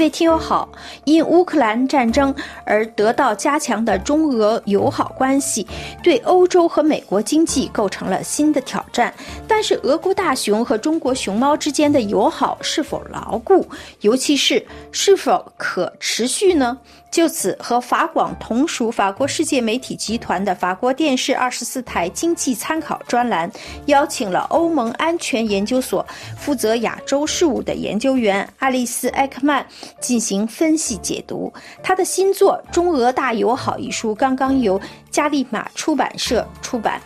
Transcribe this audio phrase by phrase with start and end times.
[0.00, 0.66] 各位听友好，
[1.04, 5.66] 因乌克兰战争而得到加强的中俄友好关系，
[6.02, 9.12] 对欧洲和美国经济构成了新的挑战。
[9.46, 13.68] 但是，俄国大熊和中国熊猫之间的友好是否牢固，
[14.00, 16.78] 尤其是是否可持续呢？
[17.10, 23.50] 就此，和法广同属法国世界媒体集团的法国电视二十四台经济参考专栏，
[23.86, 26.06] 邀请了欧盟安全研究所
[26.38, 29.66] 负责亚洲事务的研究员爱丽丝·埃克曼
[30.00, 31.52] 进行分析解读。
[31.82, 37.02] 他的新作《中俄大友好》一书刚刚由加利玛出版社出版，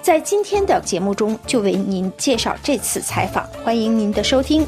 [0.00, 4.64] 在今天的节目中就为您介绍这次采访，欢迎您的收听。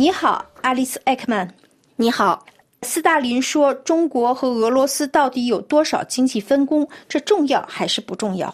[0.00, 1.52] 你好，爱丽丝·艾克曼。
[1.96, 2.46] 你好。
[2.82, 6.88] 斯大林说：“中国和俄罗斯到底有多少经济分工？
[7.06, 8.48] 这重要还是不重要？”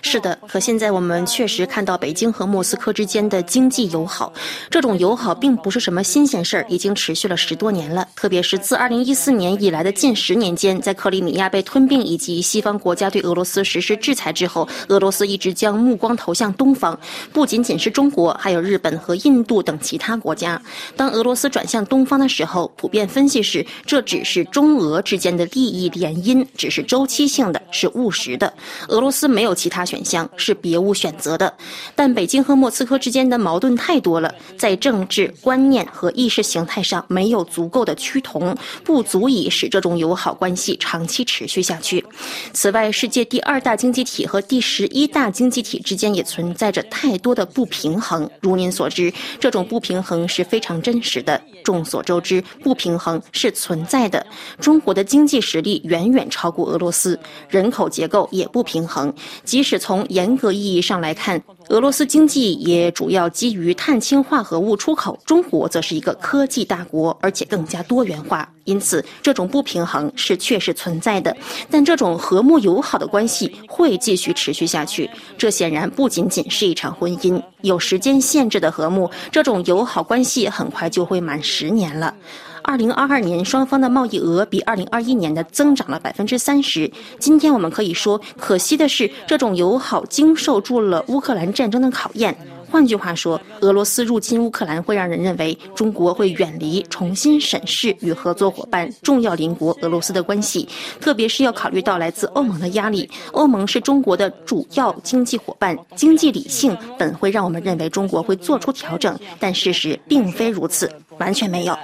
[0.00, 4.32] 是的，可现在我们确实看到北京和莫斯科之间的经济友好。
[4.70, 8.06] 这种友好并不是什么新鲜事儿，已经持续了十多年了。
[8.14, 16.96] 特别是自2014年以来的近十年间，在克里米亚被吞并以及西方国家对俄罗斯实施制裁之后，俄罗斯一直将目光投向东方，
[17.32, 19.31] 不仅仅是中国，还有日本和印。
[19.32, 20.60] 印度等其他国家，
[20.94, 28.52] 当俄罗斯转向东方的时候，普遍分析是这只是中俄之间的利益联姻，只是周期性的，是务实的。
[28.88, 31.54] 俄罗斯没有其他选项，是别无选择的。
[31.94, 42.04] 但北京和莫斯科之间的矛盾太多了，在政治观念和意识形态上没有足够的趋同，不足以使这种友好关系长期持续下去。
[42.52, 48.28] 此外，世界第二大经济体和第十一大经济体之间也存在着太多的不平衡。
[48.42, 49.10] 如您所知。
[49.38, 51.40] 这种不平衡是非常真实的。
[51.64, 54.26] 众所周知，不平衡是存在的。
[54.60, 57.18] 中国的经济实力远远超过俄罗斯，
[57.48, 59.12] 人口结构也不平衡。
[59.44, 68.48] 即使从严格意义上来看，俄罗斯经济也主要基于碳氢化合物出口，中国则是一个科技大国，而且更加多元化。
[68.64, 71.34] 因此，这种不平衡是确实存在的。
[71.70, 75.08] 但这种和睦友好的关系会继续持续下去。
[75.38, 82.14] 这显然不仅仅是一场婚姻，有时间限制的和睦，这种友好关系很快就会满十年了。
[82.62, 86.90] 二零二二年，双方的贸易额比二零二一年的增长了百分之三十。
[87.18, 92.36] 今天我们可以说，可惜的是，这种友好经受住了乌克兰战争的考验。
[92.70, 100.66] 换句话说，俄罗斯入侵乌克兰会让人认为中国会远离、重新审视与合作伙伴、重要邻国俄罗斯的关系，
[100.98, 103.06] 特别是要考虑到来自欧盟的压力。
[103.32, 111.76] 欧盟是中国的主要经济伙伴，经济理性本会让我们认为中国会做出调整，但事实并非如此，完全没有。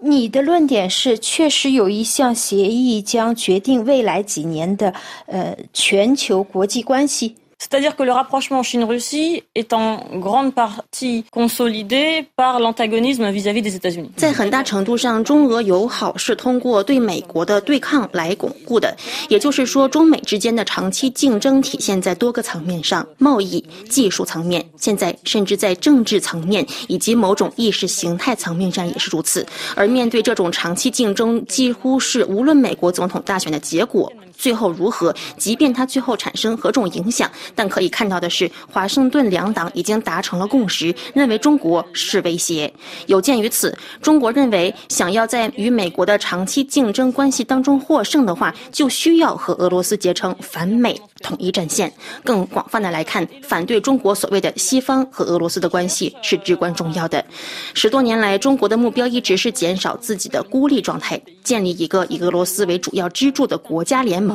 [0.00, 4.92] 你的论点是，确实有一项协议将决定未来几年的
[5.26, 7.34] 呃全球国际关系。
[7.58, 14.10] C'est-à-dire que le rapprochement Chine-Russie est en grande partie consolidé par l'antagonisme vis-à-vis des États-Unis.
[14.14, 18.94] 在很大程度上，中俄友好是通过对美国的对抗来巩固的。
[19.30, 29.46] 也就是说，中美之间的长期竞争体现在多个层面上：贸易、技术层面，现在甚至在政治层面以及某种意识形态层面上也是如此。
[29.74, 34.12] 而面对这种长期竞争，几乎是无论美国总统大选的结果。
[34.36, 35.14] 最后如何？
[35.36, 42.70] 即便它最后产生何种影响，但可以看到的是，华盛顿两党已经达成了共识，认为中国是威胁。
[43.06, 51.90] 有鉴于此，中国认为想要在与美国的长期竞争关系当中获胜的话，就需要和俄罗斯结成反美统一战线。
[52.22, 57.24] 更广泛的来看，反对中国所谓的西方和俄罗斯的关系是至关重要的。
[57.72, 64.22] 十多年来，中国的目标一直是减少自己的孤立状态，建立一个以俄罗斯为主要支柱的国家联。
[64.22, 64.25] 盟，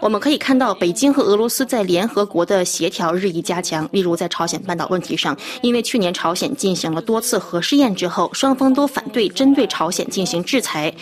[0.00, 3.88] 我们可以看到北京和俄罗斯在联合国的协调日益加强。
[3.92, 10.92] 例如，在朝鲜半岛问题上，因为去年朝鲜进行了多次核试验之后，双方都反对针对朝鲜进行制裁。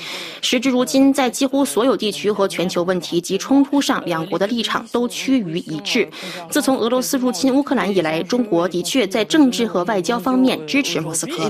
[0.43, 6.09] 时至如今，在几乎所有地区和全球问题及冲突上，两国的立场都趋于一致。
[6.51, 11.49] 自从俄罗斯入侵乌克兰以来，中国的确在政治和外交方面支持莫斯科。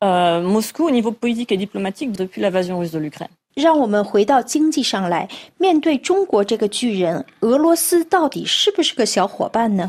[0.00, 3.28] 呃，莫斯科 au niveau politique et diplomatique depuis l'invasion russe de l'Ukraine。
[3.54, 5.28] 让我们回到经济上来，
[5.58, 9.88] 面对中国这个巨人，俄罗斯到底是不是个小伙伴呢？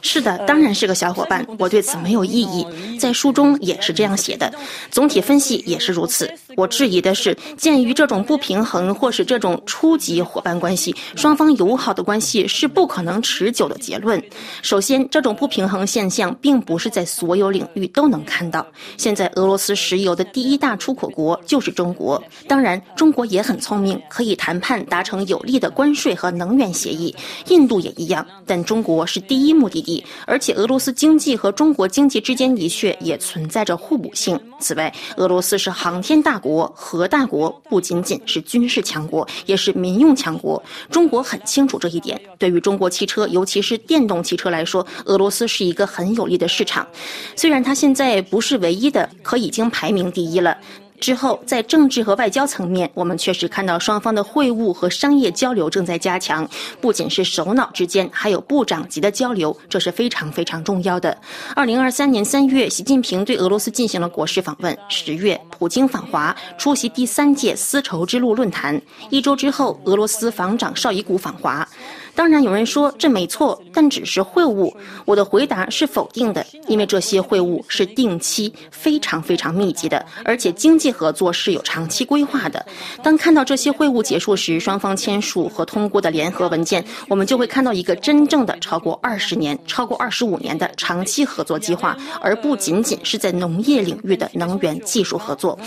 [0.00, 1.46] 是的，当然是个小伙伴。
[1.58, 2.66] 我对此没有异议，
[2.98, 4.50] 在书中也是这样写的，
[4.90, 6.32] 总体分析也是如此。
[6.56, 14.22] 我质疑的是，鉴于这种不平衡或是这种初级伙伴关系，双方友好的关系是不可能持久的结论。
[14.62, 18.66] 首先，这种不平衡现象并不是在所有领域都能看到。
[18.96, 21.89] 现在，俄罗斯石油的第一大出口国就是中。
[21.92, 27.14] 国当然，中国也很聪明，可以谈判达成有利的关税和能源协议。
[27.48, 34.38] 印度也一样，但中国是第一目的地，而且俄罗斯经济和中国经济之间的确也存在着互补性。
[34.58, 40.62] 此外，俄罗斯是航天大国、核大国，不仅仅是军事强国，也是民用强国。
[40.90, 42.20] 中国很清楚这一点。
[42.38, 46.86] 对于中国汽车，尤其是电动汽车来说，俄罗斯是一个很有利的市场。
[47.34, 50.56] 虽然它现在不是唯一的，可已经排名第一了。
[51.00, 56.48] 之后，在政治和外交层面，我们确实看到双方的会晤和商业交流正在加强，
[56.80, 61.16] 不仅是首脑之间，还有部长级的交流，这是非常非常重要的。
[61.56, 71.66] 二零二三年三月，习近平对俄罗斯进行了国事访问；十月，普京访华，出席第三届丝绸之路论坛；一周之后，俄罗斯防长绍伊古访华。
[72.14, 74.72] 当然，有人说这没错，但只是会晤。
[75.04, 82.64] 我的回答是否定的，因为这些会晤是定期、非常非常密集的，而且经济合作是有长期规划的。
[83.02, 95.58] 当看到这些会晤结束时，双方签署和通过的联合文件，我们就会看到一个真正的超过二十年、超过二十五年的长期合作计划，而不仅仅是在农业领域的能源技术合作。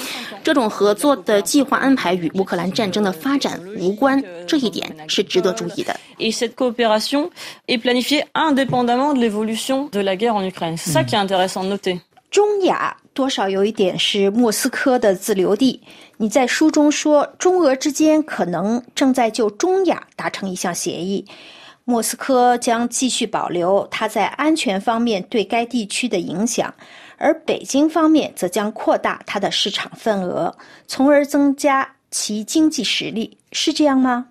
[0.43, 5.97] 这种合作的计划安排与乌克兰战争的发展无关，这一点是值得注意的。
[6.33, 7.29] Cette coopération
[7.67, 10.75] est planifiée indépendamment de l'évolution de la guerre en Ukraine.
[10.75, 12.01] C'est ça qui est intéressant de noter.
[12.29, 15.79] 中亚多少有一点是莫斯科的自留地。
[16.17, 21.23] 你在书中说，中俄之间可能正在就中亚达成一项协议，
[21.85, 26.73] 莫斯科将继续保留它在安全方面对该地区的影响，
[27.17, 30.55] 而北京方面则将扩大它的市场份额，
[30.87, 33.37] 从而增加其经济实力。
[33.51, 34.25] 是这样吗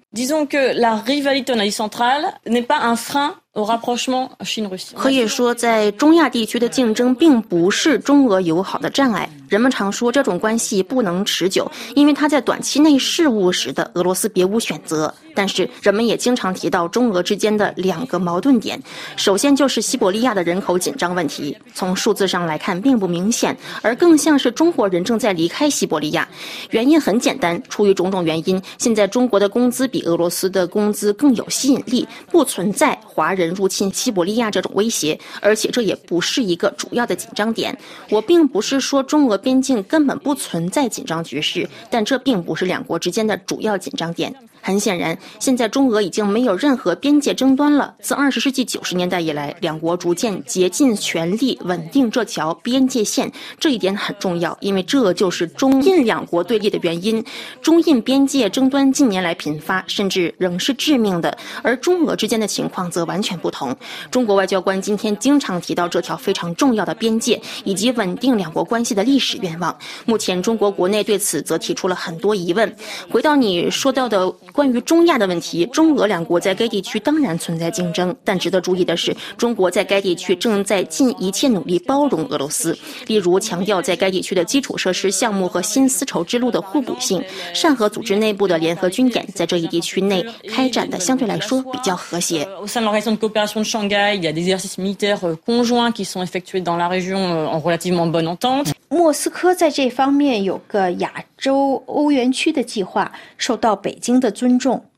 [4.98, 9.28] 可以说，在中亚地区的竞争并不是中俄友好的障碍。
[9.48, 15.12] 人们常说这种关系不能持久，因为它在短期内事务时的俄罗斯别无选择。
[15.34, 18.78] 但是人们也经常提到中俄之间的两个矛盾点，
[19.16, 21.56] 首先就是西伯利亚的人口紧张问题。
[21.74, 26.28] 从数字上来看并不明显，而更像是中国人正在离开西伯利亚。
[26.70, 33.52] 原因很简单，出于种种原因，现在中国的工资比俄罗斯的工资更有吸引力，不存在华人。
[33.52, 37.78] 入侵西伯利亚这种威胁，而且这也不是一个主要的紧张点。
[38.08, 44.34] 我并不是说中俄边境根本不存在紧张局势，但这并不是两国之间的主要紧张点。
[44.64, 47.92] 很显然，现在中俄已经没有任何边界争端了。
[48.00, 57.22] 自二十世纪九十年代以来，两国逐渐竭尽全力稳定这条边界线，这一点很重要，因为这就是中印两国对立的原因。
[57.60, 63.76] 中印边界争端近年来频发，甚至仍是致命的，而中俄之间的情况则完全不同。
[64.12, 69.76] 中国外交官今天经常提到这条非常重要的边界以及稳定两国关系的历史愿望。
[70.06, 72.72] 目前，中国国内对此则提出了很多疑问。
[73.10, 74.32] 回到你说到的。
[74.52, 82.76] 关于中亚的问题，中俄两国在该地区当然存在竞争，但值得注意的是，中国在该地区正在尽一切努力包容俄罗斯。
[83.06, 87.22] 例如，强调在该地区的基础设施项目和新丝绸之路的互补性。
[87.54, 92.46] 善和组织内部的联合军演在这一地区内开展的相对来说比较和谐。
[98.88, 104.91] 莫斯科在这方面有个亚洲欧元区的计划，受到北京的尊重。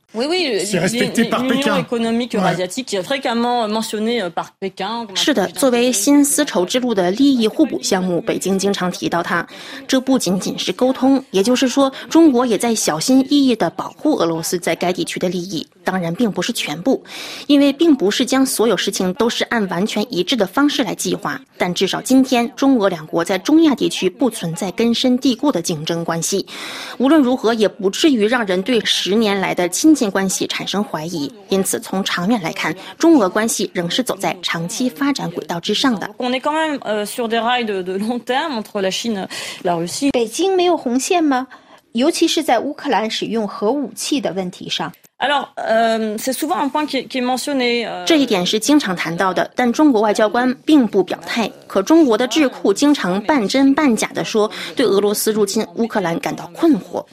[5.16, 9.44] 是的，作为新丝绸之路的利益互补项目，北京经常提到它。
[9.88, 15.66] 这不仅仅是沟通，也就是说，中国也在小心翼翼地保护俄罗斯在该地区的利益。
[15.82, 17.02] 当然，并不是全部，
[17.48, 21.40] 因为并不是将所有事情都是按完全一致的方式来计划。
[21.58, 26.46] 但至少今天，中俄两国在中亚地区不存在根深蒂固的竞争关系。
[26.98, 30.14] 无论如何，也不至于让人对十年来的亲近。
[30.14, 36.08] 关系产生怀疑，因此从长远来看，中俄关系仍是走在长期发展轨道之上的。
[40.12, 41.48] 北京没有红线吗？
[41.92, 44.92] 尤其是在乌克兰使用核武器的问题上。
[48.06, 51.50] 这一点是经常谈到的，但中国外交官并不表态。
[51.68, 57.04] 可中国的智库经常半真半假的说，对俄罗斯入侵乌克兰感到困惑。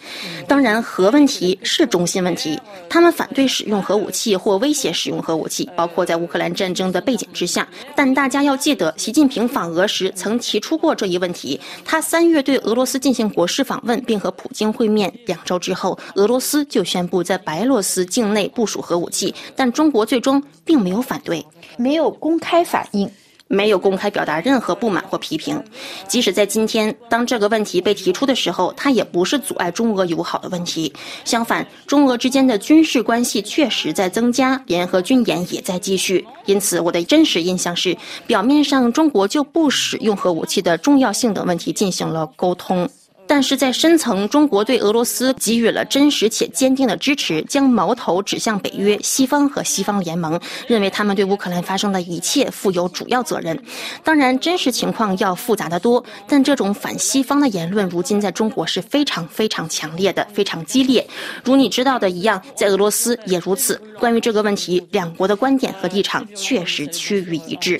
[0.47, 7.67] 当然，核问题是中心问题，他们反对使用核武器或威胁使用核武器，包括在乌克兰战争的背景之下。
[7.95, 11.59] 但大家要记得，习近平访俄时曾提出过这一问题。
[11.85, 17.90] 他三月对俄罗斯进行国事访问，并和普京会面，两周之后，俄罗斯就宣布在白罗斯。
[18.05, 21.45] 境内部署核武器，但中国最终并没有反对，
[21.77, 23.11] 没有公开反应，
[23.47, 25.61] 没有公开表达任何不满或批评。
[26.07, 30.93] 即使在今天，当这个问题被提出的时候，它也不是阻碍中俄友好的问题。
[31.25, 36.25] 相反，中俄之间的军事关系确实在增加，联合军演也在继续。
[36.45, 42.89] 因此，我的真实印象是，表面上中国就不使用核武器的重要性等问题进行了沟通。
[43.31, 53.57] 但是在深层，中国对俄罗斯给予了真实且坚定的支持，将矛头指向北约、西方和西方联盟，认为他们对乌克兰发生的一切负有主要责任。
[54.03, 61.07] 当然，真实情况要复杂得多，但这种反西方的言论，如今在中国是非常非常强烈的，非常激烈。
[61.45, 63.81] 如你知道的一样，在俄罗斯也如此。
[63.97, 67.79] 关于这个问题，两国的观点和立场确实趋于一致。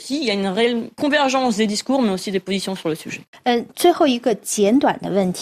[3.43, 5.40] 嗯，最后一个简短的问题。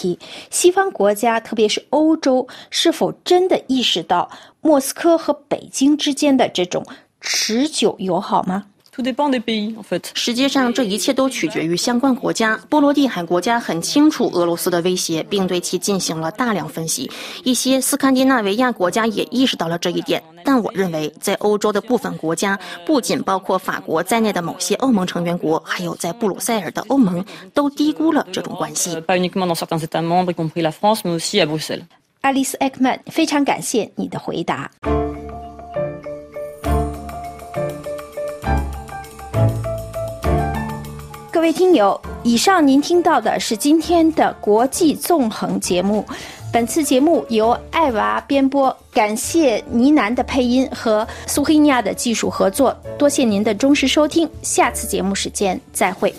[0.50, 4.30] 西方国家，特别是欧洲，是否真的意识到
[4.60, 6.84] 莫斯科和北京之间的这种
[7.20, 8.64] 持久友好吗？
[10.14, 12.60] 实际上，这一切都取决于相关国家。
[12.68, 17.10] 波罗的海国家很清楚俄罗斯的威胁，并对其进行了大量分析。
[17.42, 20.22] 一些斯堪的纳维亚国家也意识到了这一点。
[20.52, 29.00] 但我认为，在欧洲的部分国家，不仅包括法国在内的某些欧盟成员国，还有在布鲁塞尔的欧盟，都低估了这种关系。
[32.20, 34.68] 爱丽丝·埃克曼，非常感谢你的回答。
[41.30, 46.04] 各位听友，以上您听到的是今天的国际纵横节目。
[46.52, 52.76] 本次节目由爱娃编播，感谢呢喃的配音和苏黑尼亚的技术合作。
[52.98, 56.12] 多谢您的忠实收听，下次节目时间再会。